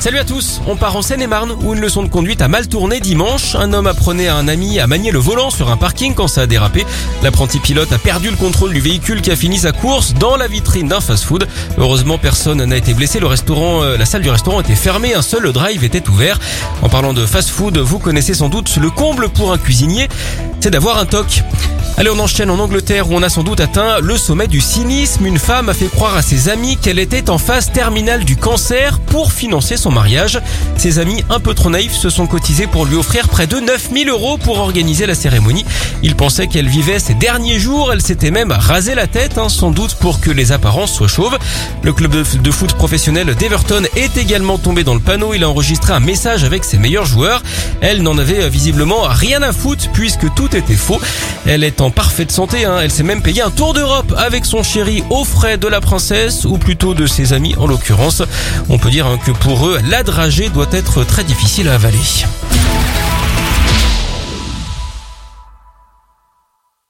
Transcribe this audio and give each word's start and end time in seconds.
Salut 0.00 0.18
à 0.18 0.24
tous, 0.24 0.60
on 0.68 0.76
part 0.76 0.94
en 0.94 1.02
Seine-et-Marne 1.02 1.56
où 1.64 1.74
une 1.74 1.80
leçon 1.80 2.04
de 2.04 2.08
conduite 2.08 2.40
a 2.40 2.46
mal 2.46 2.68
tourné 2.68 3.00
dimanche. 3.00 3.56
Un 3.56 3.72
homme 3.72 3.88
apprenait 3.88 4.28
à 4.28 4.36
un 4.36 4.46
ami 4.46 4.78
à 4.78 4.86
manier 4.86 5.10
le 5.10 5.18
volant 5.18 5.50
sur 5.50 5.70
un 5.70 5.76
parking 5.76 6.14
quand 6.14 6.28
ça 6.28 6.42
a 6.42 6.46
dérapé. 6.46 6.86
L'apprenti 7.24 7.58
pilote 7.58 7.92
a 7.92 7.98
perdu 7.98 8.30
le 8.30 8.36
contrôle 8.36 8.72
du 8.72 8.80
véhicule 8.80 9.22
qui 9.22 9.32
a 9.32 9.36
fini 9.36 9.58
sa 9.58 9.72
course 9.72 10.14
dans 10.14 10.36
la 10.36 10.46
vitrine 10.46 10.86
d'un 10.86 11.00
fast-food. 11.00 11.48
Heureusement, 11.78 12.16
personne 12.16 12.64
n'a 12.64 12.76
été 12.76 12.94
blessé. 12.94 13.18
Le 13.18 13.26
restaurant, 13.26 13.82
euh, 13.82 13.96
la 13.96 14.06
salle 14.06 14.22
du 14.22 14.30
restaurant 14.30 14.60
était 14.60 14.76
fermée, 14.76 15.14
un 15.14 15.22
seul 15.22 15.50
drive 15.50 15.82
était 15.82 16.08
ouvert. 16.08 16.38
En 16.82 16.88
parlant 16.88 17.12
de 17.12 17.26
fast-food, 17.26 17.78
vous 17.78 17.98
connaissez 17.98 18.34
sans 18.34 18.48
doute 18.48 18.76
le 18.76 18.90
comble 18.90 19.28
pour 19.28 19.52
un 19.52 19.58
cuisinier, 19.58 20.08
c'est 20.60 20.70
d'avoir 20.70 20.98
un 20.98 21.06
toc. 21.06 21.42
Allez, 21.98 22.10
on 22.10 22.20
enchaîne 22.20 22.48
en 22.48 22.60
Angleterre 22.60 23.10
où 23.10 23.16
on 23.16 23.24
a 23.24 23.28
sans 23.28 23.42
doute 23.42 23.58
atteint 23.58 23.98
le 24.00 24.16
sommet 24.16 24.46
du 24.46 24.60
cynisme. 24.60 25.26
Une 25.26 25.40
femme 25.40 25.68
a 25.68 25.74
fait 25.74 25.88
croire 25.88 26.14
à 26.14 26.22
ses 26.22 26.48
amis 26.48 26.76
qu'elle 26.76 27.00
était 27.00 27.28
en 27.28 27.38
phase 27.38 27.72
terminale 27.72 28.24
du 28.24 28.36
cancer 28.36 29.00
pour 29.00 29.32
financer 29.32 29.76
son 29.76 29.90
mariage. 29.90 30.38
Ses 30.76 31.00
amis, 31.00 31.24
un 31.28 31.40
peu 31.40 31.54
trop 31.54 31.70
naïfs, 31.70 31.96
se 31.96 32.08
sont 32.08 32.28
cotisés 32.28 32.68
pour 32.68 32.86
lui 32.86 32.94
offrir 32.94 33.26
près 33.26 33.48
de 33.48 33.58
9000 33.58 34.10
euros 34.10 34.38
pour 34.38 34.60
organiser 34.60 35.06
la 35.06 35.16
cérémonie. 35.16 35.64
Ils 36.04 36.14
pensaient 36.14 36.46
qu'elle 36.46 36.68
vivait 36.68 37.00
ses 37.00 37.14
derniers 37.14 37.58
jours. 37.58 37.92
Elle 37.92 38.00
s'était 38.00 38.30
même 38.30 38.52
rasé 38.52 38.94
la 38.94 39.08
tête, 39.08 39.36
hein, 39.36 39.48
sans 39.48 39.72
doute 39.72 39.96
pour 39.96 40.20
que 40.20 40.30
les 40.30 40.52
apparences 40.52 40.92
soient 40.92 41.08
chauves. 41.08 41.36
Le 41.82 41.92
club 41.92 42.12
de 42.12 42.50
foot 42.52 42.74
professionnel 42.74 43.34
d'Everton 43.34 43.82
est 43.96 44.16
également 44.16 44.58
tombé 44.58 44.84
dans 44.84 44.94
le 44.94 45.00
panneau. 45.00 45.34
Il 45.34 45.42
a 45.42 45.48
enregistré 45.48 45.94
un 45.94 46.00
message 46.00 46.44
avec 46.44 46.62
ses 46.62 46.78
meilleurs 46.78 47.06
joueurs. 47.06 47.42
Elle 47.80 48.04
n'en 48.04 48.18
avait 48.18 48.48
visiblement 48.48 49.02
rien 49.08 49.42
à 49.42 49.52
foutre 49.52 49.90
puisque 49.92 50.32
tout 50.34 50.54
était 50.54 50.76
faux. 50.76 51.00
Elle 51.44 51.64
est 51.64 51.80
en 51.80 51.87
parfaite 51.90 52.32
santé. 52.32 52.64
Hein. 52.64 52.78
Elle 52.82 52.90
s'est 52.90 53.02
même 53.02 53.22
payé 53.22 53.42
un 53.42 53.50
tour 53.50 53.74
d'Europe 53.74 54.14
avec 54.16 54.44
son 54.44 54.62
chéri 54.62 55.02
aux 55.10 55.24
frais 55.24 55.58
de 55.58 55.68
la 55.68 55.80
princesse, 55.80 56.44
ou 56.44 56.58
plutôt 56.58 56.94
de 56.94 57.06
ses 57.06 57.32
amis 57.32 57.54
en 57.58 57.66
l'occurrence. 57.66 58.22
On 58.68 58.78
peut 58.78 58.90
dire 58.90 59.06
hein, 59.06 59.18
que 59.24 59.30
pour 59.30 59.66
eux, 59.66 59.78
la 59.88 60.02
dragée 60.02 60.48
doit 60.48 60.68
être 60.72 61.04
très 61.04 61.24
difficile 61.24 61.68
à 61.68 61.74
avaler. 61.74 61.98